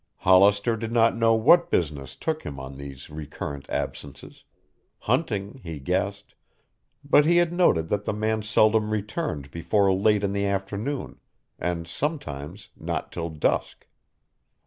[0.15, 4.43] Hollister did not know what business took him on these recurrent absences;
[5.01, 6.33] hunting, he guessed,
[7.03, 11.19] but he had noted that the man seldom returned before late in the afternoon,
[11.59, 13.85] and sometimes not till dusk.